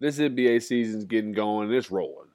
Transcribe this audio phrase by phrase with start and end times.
[0.00, 2.28] this NBA season's getting going it's rolling.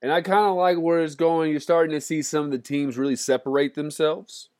[0.00, 1.50] And I kind of like where it's going.
[1.50, 4.50] You're starting to see some of the teams really separate themselves.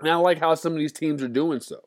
[0.00, 1.80] And I like how some of these teams are doing so.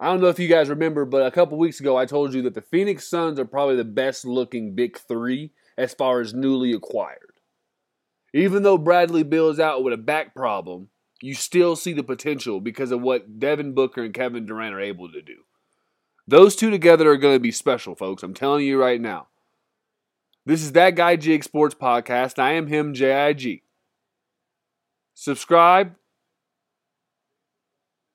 [0.00, 2.42] I don't know if you guys remember, but a couple weeks ago I told you
[2.42, 6.72] that the Phoenix Suns are probably the best looking big three as far as newly
[6.72, 7.32] acquired.
[8.32, 10.88] Even though Bradley Beal is out with a back problem,
[11.20, 15.10] you still see the potential because of what Devin Booker and Kevin Durant are able
[15.10, 15.42] to do.
[16.28, 18.22] Those two together are going to be special, folks.
[18.22, 19.28] I'm telling you right now.
[20.44, 22.38] This is That Guy Jig Sports Podcast.
[22.38, 23.62] I am him, JIG.
[25.14, 25.94] Subscribe,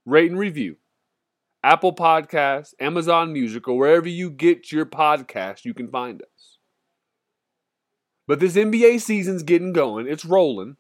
[0.06, 0.76] rate, and review.
[1.64, 6.58] Apple Podcasts, Amazon Music, or wherever you get your podcast, you can find us.
[8.28, 10.08] But this NBA season's getting going.
[10.08, 10.78] It's rolling.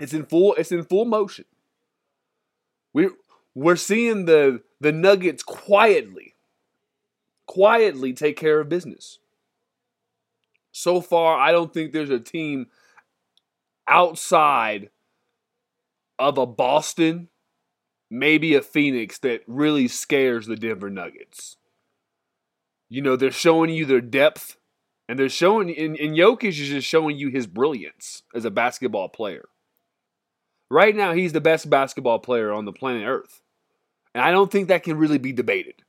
[0.00, 0.54] It's in full.
[0.54, 1.46] It's in full motion.
[2.92, 3.08] We
[3.56, 6.34] we're seeing the the Nuggets quietly,
[7.46, 9.18] quietly take care of business.
[10.72, 12.66] So far, I don't think there's a team
[13.88, 14.90] outside
[16.18, 17.28] of a Boston,
[18.10, 21.56] maybe a Phoenix that really scares the Denver Nuggets.
[22.88, 24.56] You know, they're showing you their depth,
[25.08, 29.08] and they're showing, and, and Jokic is just showing you his brilliance as a basketball
[29.08, 29.48] player.
[30.70, 33.40] Right now, he's the best basketball player on the planet Earth.
[34.14, 35.82] And I don't think that can really be debated.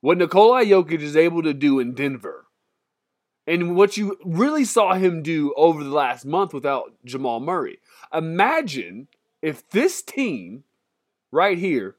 [0.00, 2.46] What Nikola Jokic is able to do in Denver,
[3.46, 7.78] and what you really saw him do over the last month without Jamal Murray.
[8.12, 9.08] Imagine
[9.42, 10.64] if this team
[11.32, 11.96] right here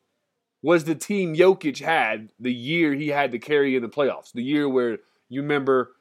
[0.61, 4.31] was the team Jokic had the year he had to carry in the playoffs.
[4.31, 5.93] The year where you remember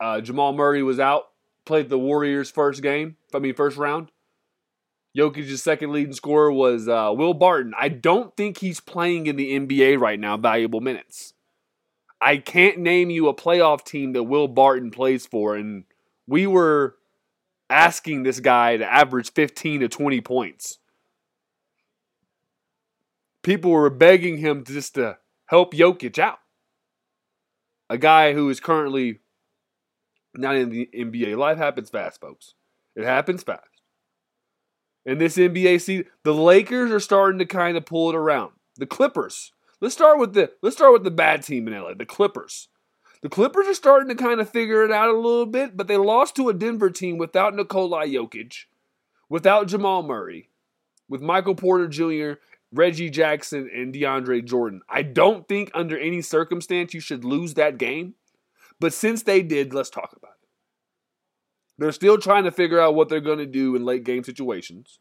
[0.00, 1.24] uh, Jamal Murray was out,
[1.64, 4.11] played the Warriors' first game, I mean, first round.
[5.16, 7.74] Jokic's second leading scorer was uh, Will Barton.
[7.78, 11.34] I don't think he's playing in the NBA right now, valuable minutes.
[12.20, 15.84] I can't name you a playoff team that Will Barton plays for, and
[16.26, 16.96] we were
[17.68, 20.78] asking this guy to average 15 to 20 points.
[23.42, 26.38] People were begging him just to help Jokic out.
[27.90, 29.18] A guy who is currently
[30.34, 31.36] not in the NBA.
[31.36, 32.54] Life happens fast, folks.
[32.94, 33.71] It happens fast.
[35.04, 38.52] In this NBA season, the Lakers are starting to kind of pull it around.
[38.76, 39.52] The Clippers.
[39.80, 42.68] Let's start with the let's start with the bad team in LA, the Clippers.
[43.20, 45.96] The Clippers are starting to kind of figure it out a little bit, but they
[45.96, 48.64] lost to a Denver team without Nikola Jokic,
[49.28, 50.50] without Jamal Murray,
[51.08, 52.40] with Michael Porter Jr.,
[52.72, 54.82] Reggie Jackson, and DeAndre Jordan.
[54.88, 58.14] I don't think under any circumstance you should lose that game,
[58.80, 60.31] but since they did, let's talk about it.
[61.82, 65.00] They're still trying to figure out what they're going to do in late game situations.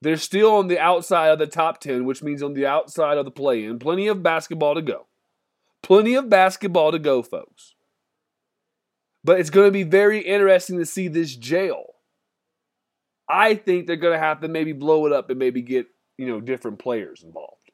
[0.00, 3.26] They're still on the outside of the top 10, which means on the outside of
[3.26, 3.78] the play in.
[3.78, 5.06] Plenty of basketball to go.
[5.82, 7.74] Plenty of basketball to go, folks.
[9.22, 11.94] But it's going to be very interesting to see this jail.
[13.28, 16.26] I think they're going to have to maybe blow it up and maybe get, you
[16.26, 17.70] know, different players involved.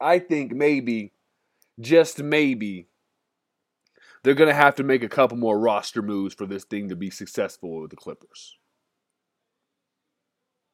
[0.00, 1.10] I think maybe
[1.80, 2.86] just maybe,
[4.22, 6.96] they're going to have to make a couple more roster moves for this thing to
[6.96, 8.56] be successful with the Clippers.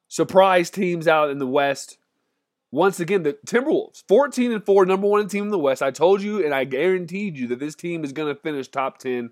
[0.09, 1.99] Surprise teams out in the West.
[2.71, 5.83] Once again, the Timberwolves, 14 and 4, number one team in the West.
[5.83, 8.99] I told you and I guaranteed you that this team is going to finish top
[8.99, 9.31] 10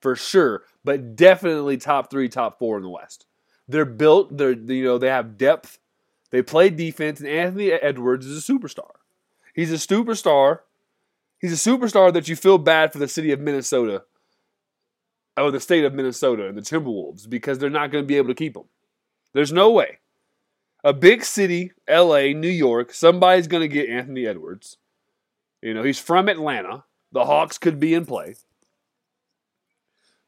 [0.00, 3.24] for sure, but definitely top three, top four in the West.
[3.66, 5.78] They're built, they're you know, they have depth,
[6.30, 8.90] they play defense, and Anthony Edwards is a superstar.
[9.54, 10.60] He's a superstar
[11.44, 14.04] He's a superstar that you feel bad for the city of Minnesota,
[15.36, 18.28] or the state of Minnesota and the Timberwolves because they're not going to be able
[18.28, 18.64] to keep him.
[19.34, 19.98] There's no way.
[20.84, 24.78] A big city, LA, New York, somebody's going to get Anthony Edwards.
[25.60, 26.84] You know, he's from Atlanta.
[27.12, 28.36] The Hawks could be in play.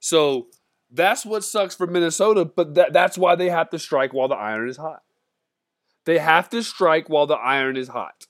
[0.01, 0.49] So
[0.91, 4.35] that's what sucks for Minnesota, but that, that's why they have to strike while the
[4.35, 5.01] iron is hot.
[6.05, 8.27] They have to strike while the iron is hot.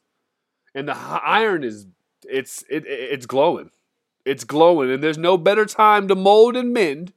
[0.73, 1.88] And the iron is
[2.31, 3.70] it's it, it's glowing.
[4.25, 7.12] It's glowing, and there's no better time to mold and mend,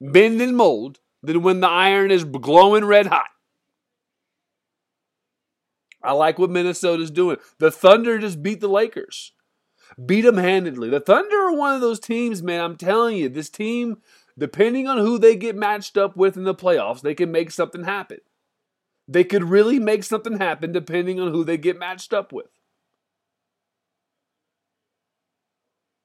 [0.00, 3.28] bend and mold than when the iron is glowing red hot.
[6.02, 7.38] I like what Minnesota's doing.
[7.58, 9.32] The Thunder just beat the Lakers.
[10.04, 10.90] Beat them handedly.
[10.90, 12.60] The Thunder are one of those teams, man.
[12.60, 13.98] I'm telling you, this team,
[14.36, 17.84] depending on who they get matched up with in the playoffs, they can make something
[17.84, 18.18] happen.
[19.06, 22.46] They could really make something happen depending on who they get matched up with.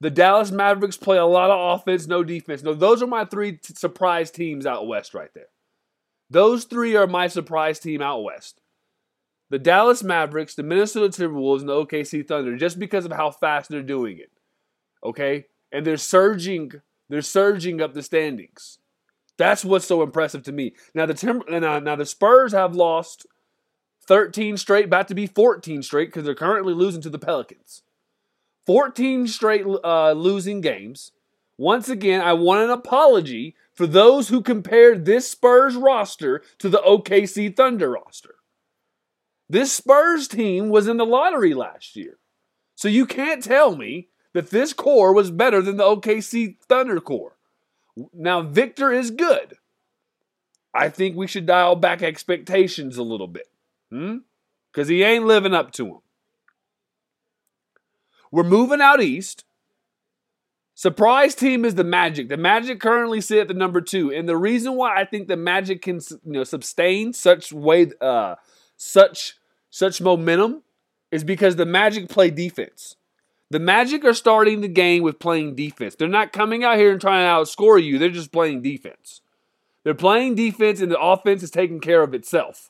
[0.01, 2.63] The Dallas Mavericks play a lot of offense, no defense.
[2.63, 5.49] No, those are my three t- surprise teams out west right there.
[6.29, 8.61] Those three are my surprise team out west.
[9.49, 13.69] the Dallas Mavericks, the Minnesota Timberwolves, and the OKC Thunder just because of how fast
[13.69, 14.31] they're doing it.
[15.03, 15.45] Okay?
[15.71, 16.71] And they're surging,
[17.09, 18.77] they're surging up the standings.
[19.37, 20.73] That's what's so impressive to me.
[20.93, 23.25] Now the Timber, now, now the Spurs have lost
[24.07, 27.83] 13 straight, about to be 14 straight because they're currently losing to the Pelicans.
[28.69, 31.11] 14 straight uh, losing games.
[31.57, 36.77] Once again, I want an apology for those who compared this Spurs roster to the
[36.77, 38.35] OKC Thunder roster.
[39.49, 42.19] This Spurs team was in the lottery last year.
[42.75, 47.37] So you can't tell me that this core was better than the OKC Thunder core.
[48.13, 49.57] Now, Victor is good.
[50.75, 53.47] I think we should dial back expectations a little bit.
[53.89, 54.17] Hmm?
[54.71, 56.01] Because he ain't living up to them.
[58.31, 59.45] We're moving out east.
[60.75, 62.29] Surprise team is the Magic.
[62.29, 65.35] The Magic currently sit at the number two, and the reason why I think the
[65.35, 68.35] Magic can you know sustain such way uh,
[68.77, 69.35] such
[69.69, 70.63] such momentum
[71.11, 72.95] is because the Magic play defense.
[73.49, 75.95] The Magic are starting the game with playing defense.
[75.95, 77.97] They're not coming out here and trying to outscore you.
[77.97, 79.21] They're just playing defense.
[79.83, 82.69] They're playing defense, and the offense is taking care of itself.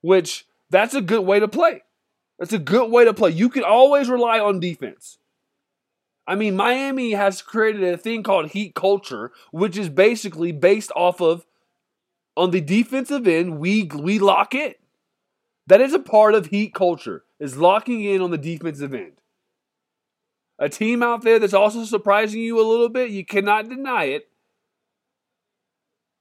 [0.00, 1.82] Which that's a good way to play.
[2.40, 3.30] That's a good way to play.
[3.30, 5.18] You can always rely on defense.
[6.26, 11.20] I mean, Miami has created a thing called heat culture, which is basically based off
[11.20, 11.44] of
[12.36, 14.74] on the defensive end, we we lock in.
[15.66, 19.20] That is a part of heat culture, is locking in on the defensive end.
[20.58, 24.28] A team out there that's also surprising you a little bit, you cannot deny it.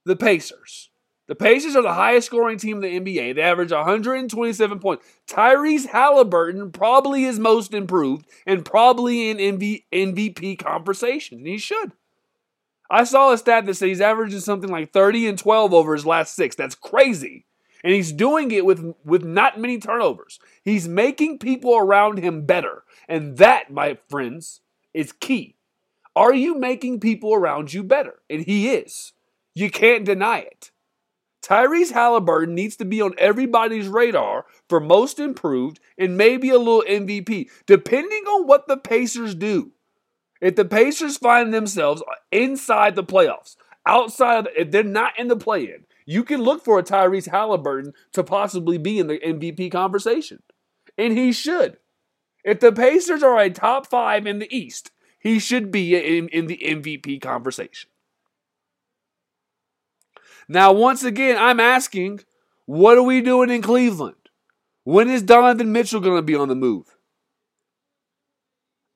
[0.05, 0.89] The Pacers.
[1.29, 3.35] The Pacers are the highest scoring team in the NBA.
[3.35, 5.05] They average 127 points.
[5.27, 11.91] Tyrese Halliburton probably is most improved and probably in MV- MVP conversation, and he should.
[12.89, 16.03] I saw a stat that says he's averaging something like 30 and 12 over his
[16.03, 16.55] last six.
[16.55, 17.45] That's crazy.
[17.83, 20.39] And he's doing it with, with not many turnovers.
[20.63, 22.85] He's making people around him better.
[23.07, 24.61] And that, my friends,
[24.95, 25.57] is key.
[26.15, 28.15] Are you making people around you better?
[28.31, 29.13] And he is.
[29.53, 30.71] You can't deny it.
[31.41, 36.83] Tyrese Halliburton needs to be on everybody's radar for most improved and maybe a little
[36.87, 39.71] MVP, depending on what the Pacers do.
[40.41, 43.55] If the Pacers find themselves inside the playoffs,
[43.85, 47.93] outside, if they're not in the play in, you can look for a Tyrese Halliburton
[48.13, 50.41] to possibly be in the MVP conversation.
[50.97, 51.77] And he should.
[52.43, 56.47] If the Pacers are a top five in the East, he should be in, in
[56.47, 57.89] the MVP conversation.
[60.47, 62.21] Now, once again, I'm asking,
[62.65, 64.15] what are we doing in Cleveland?
[64.83, 66.95] When is Donovan Mitchell going to be on the move?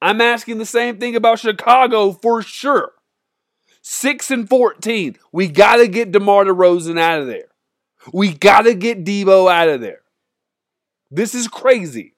[0.01, 2.93] I'm asking the same thing about Chicago for sure.
[3.81, 5.17] 6 and 14.
[5.31, 7.49] We got to get DeMar DeRozan out of there.
[8.11, 10.01] We got to get Debo out of there.
[11.11, 12.15] This is crazy.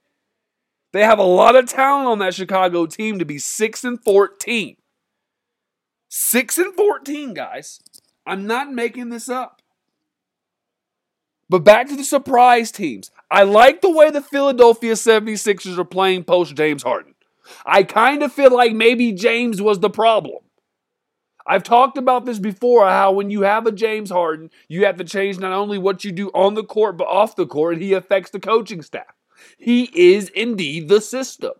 [0.93, 4.77] They have a lot of talent on that Chicago team to be 6 and 14.
[6.07, 7.81] 6 and 14, guys.
[8.25, 9.61] I'm not making this up.
[11.47, 13.11] But back to the surprise teams.
[13.29, 17.13] I like the way the Philadelphia 76ers are playing post James Harden.
[17.65, 20.39] I kind of feel like maybe James was the problem.
[21.47, 25.03] I've talked about this before how when you have a James Harden, you have to
[25.03, 28.31] change not only what you do on the court, but off the court, he affects
[28.31, 29.13] the coaching staff.
[29.57, 31.53] He is indeed the system.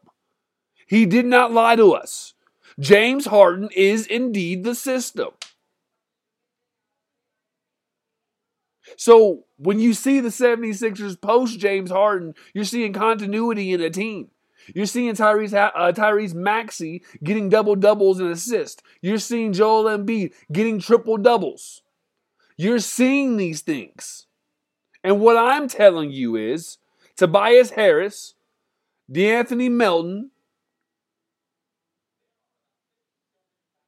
[0.88, 2.34] He did not lie to us.
[2.80, 5.30] James Harden is indeed the system.
[8.98, 14.30] So when you see the 76ers post James Harden, you're seeing continuity in a team.
[14.74, 18.82] You're seeing Tyrese, uh, Tyrese Maxey getting double doubles and assists.
[19.01, 21.84] You're seeing Joel Embiid getting triple doubles.
[22.58, 24.27] You're seeing these things.
[25.04, 26.77] And what I'm telling you is
[27.15, 28.34] Tobias Harris,
[29.12, 30.32] De'Anthony Melton,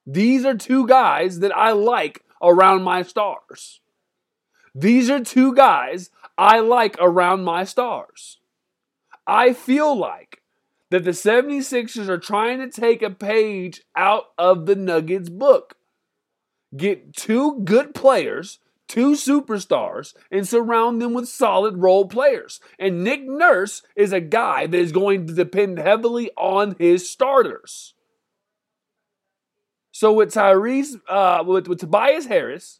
[0.05, 3.81] these are two guys that I like around my stars.
[4.79, 8.37] These are two guys I like around my stars.
[9.25, 10.43] I feel like
[10.91, 15.77] that the 76ers are trying to take a page out of the Nuggets book.
[16.75, 22.59] Get two good players, two superstars, and surround them with solid role players.
[22.77, 27.95] And Nick Nurse is a guy that is going to depend heavily on his starters.
[29.91, 32.79] So with Tyrese, uh, with, with Tobias Harris,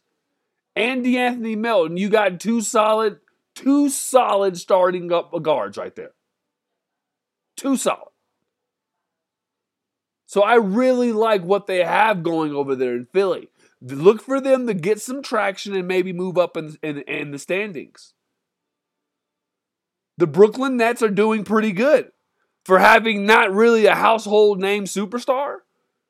[0.78, 3.18] and De'Anthony Melton, you got two solid,
[3.56, 6.12] two solid starting up guards right there.
[7.56, 8.12] Two solid.
[10.26, 13.48] So I really like what they have going over there in Philly.
[13.82, 17.38] Look for them to get some traction and maybe move up in, in, in the
[17.40, 18.14] standings.
[20.16, 22.12] The Brooklyn Nets are doing pretty good
[22.64, 25.56] for having not really a household name superstar.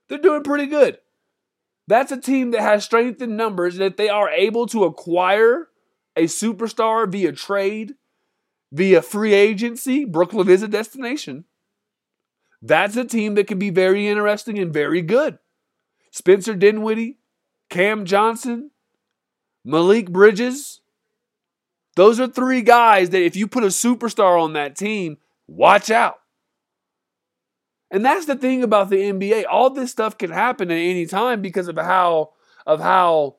[0.08, 0.98] They're doing pretty good.
[1.88, 5.68] That's a team that has strength in numbers that they are able to acquire
[6.14, 7.94] a superstar via trade,
[8.70, 10.04] via free agency.
[10.04, 11.46] Brooklyn is a destination.
[12.60, 15.38] That's a team that can be very interesting and very good.
[16.10, 17.20] Spencer Dinwiddie,
[17.70, 18.70] Cam Johnson,
[19.64, 20.82] Malik Bridges.
[21.96, 25.16] Those are three guys that if you put a superstar on that team,
[25.46, 26.17] watch out.
[27.90, 29.44] And that's the thing about the NBA.
[29.50, 32.32] All this stuff can happen at any time because of how
[32.66, 33.36] of how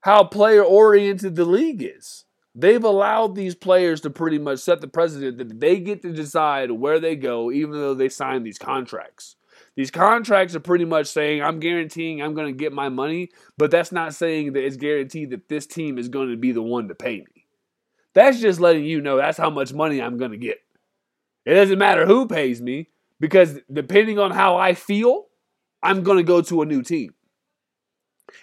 [0.00, 2.24] how player oriented the league is.
[2.54, 6.70] They've allowed these players to pretty much set the precedent that they get to decide
[6.70, 9.36] where they go, even though they sign these contracts.
[9.76, 13.70] These contracts are pretty much saying, I'm guaranteeing I'm going to get my money, but
[13.70, 16.88] that's not saying that it's guaranteed that this team is going to be the one
[16.88, 17.46] to pay me.
[18.12, 20.58] That's just letting you know that's how much money I'm going to get.
[21.44, 22.88] It doesn't matter who pays me,
[23.20, 25.26] because depending on how I feel,
[25.82, 27.14] I'm going to go to a new team.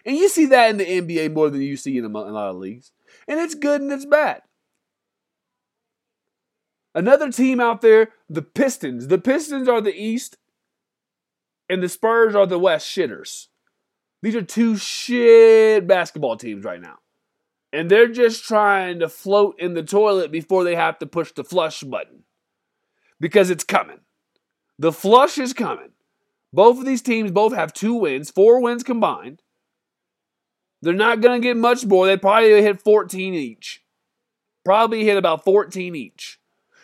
[0.05, 2.55] And you see that in the NBA more than you see in a lot of
[2.55, 2.91] leagues.
[3.27, 4.41] And it's good and it's bad.
[6.93, 9.07] Another team out there, the Pistons.
[9.07, 10.37] The Pistons are the East,
[11.69, 13.47] and the Spurs are the West shitters.
[14.21, 16.99] These are two shit basketball teams right now.
[17.73, 21.43] And they're just trying to float in the toilet before they have to push the
[21.43, 22.23] flush button.
[23.19, 23.99] Because it's coming.
[24.77, 25.91] The flush is coming.
[26.51, 29.41] Both of these teams both have two wins, four wins combined.
[30.81, 32.05] They're not going to get much more.
[32.05, 33.83] They probably hit 14 each.
[34.63, 36.39] Probably hit about 14 each.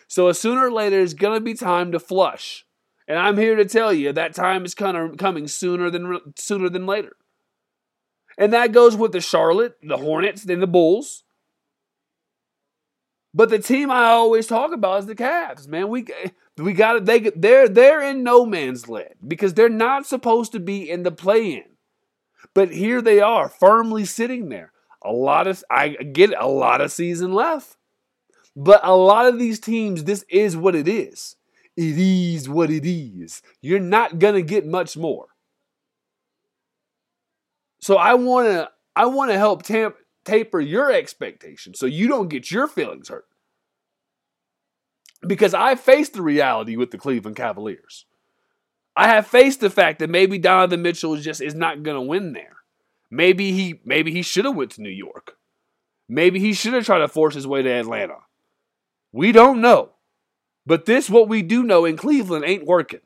[0.08, 2.66] So sooner or later, it's going to be time to flush.
[3.08, 6.68] And I'm here to tell you that time is kind of coming sooner than sooner
[6.68, 7.16] than later.
[8.38, 11.24] And that goes with the Charlotte, the Hornets, and the Bulls.
[13.34, 15.88] But the team I always talk about is the Cavs, man.
[15.88, 16.06] We
[16.58, 17.04] we got it.
[17.06, 21.10] They they're they're in no man's land because they're not supposed to be in the
[21.12, 21.64] play-in,
[22.54, 24.72] but here they are, firmly sitting there.
[25.04, 27.76] A lot of I get a lot of season left,
[28.56, 31.36] but a lot of these teams, this is what it is.
[31.76, 33.42] It is what it is.
[33.62, 35.28] You're not gonna get much more.
[37.80, 42.68] So I wanna I wanna help tamp, taper your expectations so you don't get your
[42.68, 43.26] feelings hurt.
[45.26, 48.06] Because I faced the reality with the Cleveland Cavaliers.
[48.96, 52.02] I have faced the fact that maybe Donovan Mitchell is just is not going to
[52.02, 52.56] win there.
[53.10, 55.36] Maybe he maybe he should have went to New York.
[56.08, 58.18] Maybe he should have tried to force his way to Atlanta.
[59.12, 59.90] We don't know.
[60.66, 63.00] But this what we do know in Cleveland ain't working.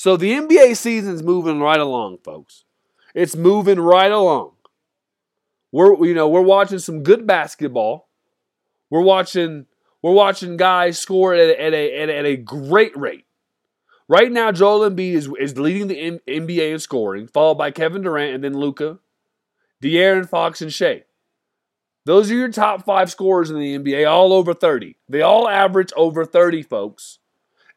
[0.00, 2.64] So the NBA season's moving right along, folks.
[3.14, 4.52] It's moving right along.
[5.72, 8.08] We're you know we're watching some good basketball.
[8.88, 9.66] We're watching
[10.00, 13.26] we're watching guys score at a, at a, at a, at a great rate.
[14.08, 18.00] Right now, Joel Embiid is, is leading the M- NBA in scoring, followed by Kevin
[18.00, 19.00] Durant and then Luka,
[19.82, 21.02] De'Aaron Fox, and Shai.
[22.06, 24.96] Those are your top five scorers in the NBA, all over 30.
[25.10, 27.18] They all average over 30, folks.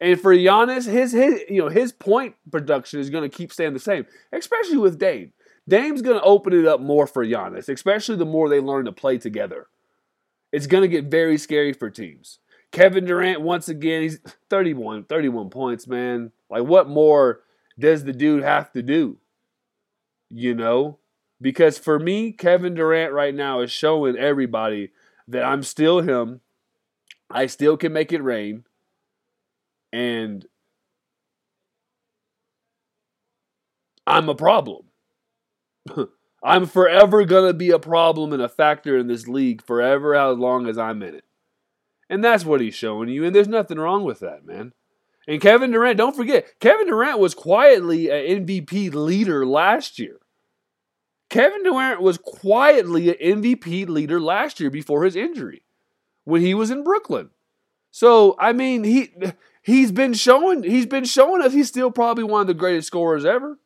[0.04, 3.72] And for Giannis, his his you know his point production is going to keep staying
[3.72, 5.32] the same, especially with Dame.
[5.66, 8.92] Dame's going to open it up more for Giannis, especially the more they learn to
[8.92, 9.68] play together.
[10.52, 12.40] It's going to get very scary for teams.
[12.74, 14.20] Kevin Durant, once again, he's
[14.50, 16.34] 31, 31 points, man.
[16.50, 17.40] Like, what more
[17.80, 19.20] does the dude have to do?
[20.30, 21.00] You know?
[21.40, 24.92] Because for me, Kevin Durant right now is showing everybody
[25.30, 26.42] that I'm still him.
[27.30, 28.66] I still can make it rain.
[29.94, 30.46] And
[34.08, 34.88] I'm a problem.
[36.44, 40.38] I'm forever going to be a problem and a factor in this league forever as
[40.38, 41.24] long as I'm in it.
[42.10, 43.24] And that's what he's showing you.
[43.24, 44.74] And there's nothing wrong with that, man.
[45.26, 50.18] And Kevin Durant, don't forget, Kevin Durant was quietly an MVP leader last year.
[51.30, 55.64] Kevin Durant was quietly an MVP leader last year before his injury
[56.26, 57.30] when he was in Brooklyn.
[57.90, 59.14] So, I mean, he
[59.64, 63.26] he's been showing he's been showing us he's still probably one of the greatest scorers
[63.26, 63.58] ever.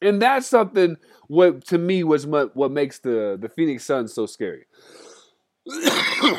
[0.00, 0.96] And that's something
[1.28, 4.66] what to me was what, what makes the, the Phoenix Suns so scary.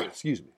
[0.04, 0.48] Excuse me.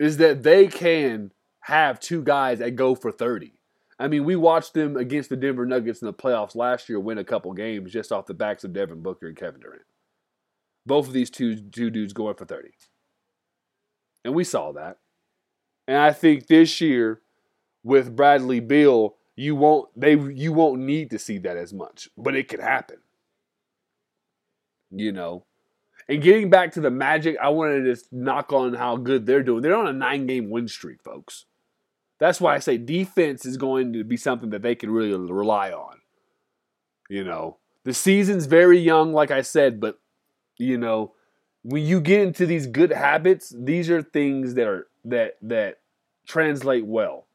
[0.00, 3.52] Is that they can have two guys that go for 30.
[3.98, 7.18] I mean, we watched them against the Denver Nuggets in the playoffs last year win
[7.18, 9.82] a couple games just off the backs of Devin Booker and Kevin Durant.
[10.86, 12.70] Both of these two, two dudes going for 30.
[14.24, 14.98] And we saw that.
[15.88, 17.20] And I think this year,
[17.82, 22.36] with Bradley Beal you won't they you won't need to see that as much, but
[22.36, 22.98] it could happen.
[24.90, 25.44] You know.
[26.08, 29.42] And getting back to the Magic, I wanted to just knock on how good they're
[29.42, 29.62] doing.
[29.62, 31.46] They're on a nine game win streak, folks.
[32.18, 35.70] That's why I say defense is going to be something that they can really rely
[35.70, 35.98] on.
[37.08, 39.98] You know, the season's very young, like I said, but,
[40.58, 41.14] you know,
[41.62, 45.78] when you get into these good habits, these are things that are that that
[46.26, 47.26] translate well.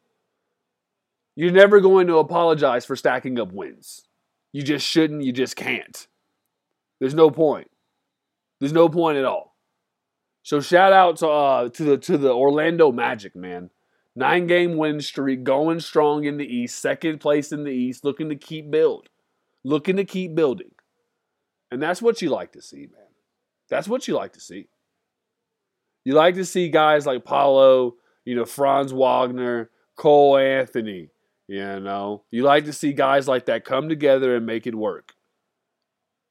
[1.35, 4.07] You're never going to apologize for stacking up wins.
[4.51, 6.07] You just shouldn't, you just can't.
[6.99, 7.69] There's no point.
[8.59, 9.55] There's no point at all.
[10.41, 13.69] So shout out to uh, to the to the Orlando Magic, man.
[14.15, 18.29] Nine game win streak, going strong in the East, second place in the East, looking
[18.29, 19.09] to keep build,
[19.63, 20.71] looking to keep building,
[21.69, 23.06] and that's what you like to see, man.
[23.69, 24.67] That's what you like to see.
[26.05, 31.09] You like to see guys like Paolo, you know, Franz Wagner, Cole Anthony.
[31.47, 35.13] You know, you like to see guys like that come together and make it work,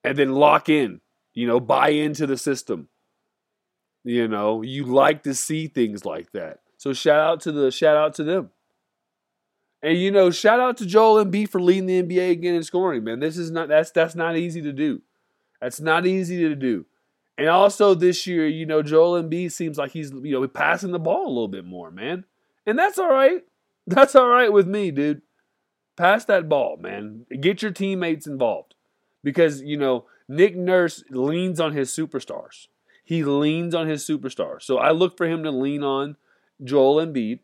[0.04, 1.00] and then lock in
[1.36, 2.88] you know, buy into the system.
[4.02, 6.60] You know, you like to see things like that.
[6.78, 8.50] So shout out to the shout out to them.
[9.82, 13.04] And you know, shout out to Joel Embiid for leading the NBA again in scoring,
[13.04, 13.20] man.
[13.20, 15.02] This is not that's that's not easy to do.
[15.60, 16.86] That's not easy to do.
[17.38, 20.98] And also this year, you know, Joel Embiid seems like he's you know passing the
[20.98, 22.24] ball a little bit more, man.
[22.66, 23.42] And that's all right.
[23.88, 25.22] That's all right with me, dude.
[25.96, 27.24] Pass that ball, man.
[27.40, 28.74] Get your teammates involved.
[29.22, 32.66] Because, you know, Nick Nurse leans on his superstars.
[33.04, 34.62] He leans on his superstars.
[34.62, 36.16] So I look for him to lean on
[36.62, 37.38] Joel Embiid.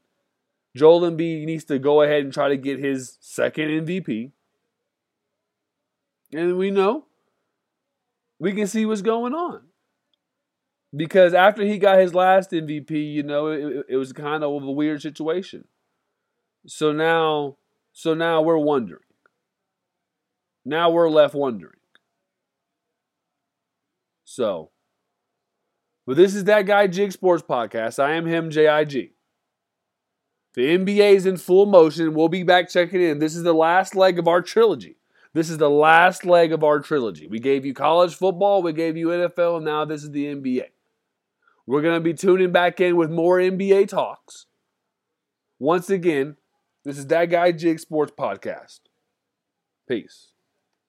[0.74, 4.32] Joel Embiid needs to go ahead and try to get his second MVP.
[6.32, 7.04] And we know
[8.40, 9.62] we can see what's going on.
[10.94, 14.70] Because after he got his last MVP, you know, it, it was kind of a
[14.70, 15.66] weird situation.
[16.66, 17.56] So now,
[17.92, 19.00] so now we're wondering.
[20.64, 21.76] Now we're left wondering.
[24.24, 24.70] So,
[26.06, 28.02] but this is that guy Jig Sports Podcast.
[28.02, 29.12] I am him, JIG.
[30.54, 32.14] The NBA is in full motion.
[32.14, 33.18] We'll be back checking in.
[33.18, 34.96] This is the last leg of our trilogy.
[35.34, 37.26] This is the last leg of our trilogy.
[37.26, 40.66] We gave you college football, we gave you NFL, and now this is the NBA.
[41.66, 44.46] We're going to be tuning back in with more NBA talks.
[45.58, 46.36] Once again,
[46.84, 48.80] this is that guy Jig Sports Podcast.
[49.88, 50.31] Peace.